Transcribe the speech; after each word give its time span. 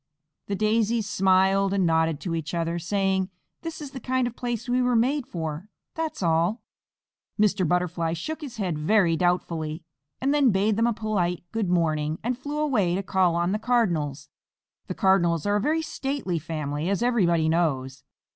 The 0.47 0.55
Daisies 0.55 1.07
smiled 1.07 1.73
and 1.75 1.85
nodded 1.85 2.19
to 2.21 2.33
each 2.33 2.55
other, 2.55 2.79
saying, 2.79 3.29
"This 3.61 3.79
is 3.79 3.91
the 3.91 3.99
kind 3.99 4.25
of 4.25 4.35
place 4.35 4.67
we 4.67 4.81
were 4.81 4.95
made 4.95 5.27
for, 5.27 5.69
that's 5.93 6.23
all." 6.23 6.63
Mr. 7.39 7.67
Butterfly 7.67 8.13
shook 8.13 8.41
his 8.41 8.57
head 8.57 8.79
very 8.79 9.15
doubtfully, 9.15 9.83
and 10.19 10.33
then 10.33 10.49
bade 10.49 10.75
them 10.75 10.87
a 10.87 10.93
polite 10.93 11.43
"Good 11.51 11.69
morning," 11.69 12.17
and 12.23 12.35
flew 12.35 12.57
away 12.57 12.95
to 12.95 13.03
call 13.03 13.35
on 13.35 13.51
the 13.51 13.59
Cardinals. 13.59 14.29
The 14.87 14.95
Cardinals 14.95 15.45
are 15.45 15.57
a 15.57 15.61
very 15.61 15.83
stately 15.83 16.39
family, 16.39 16.89
as 16.89 17.03
everybody 17.03 17.47
knows. 17.47 18.03